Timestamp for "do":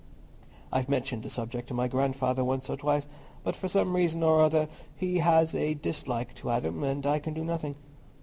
7.35-7.45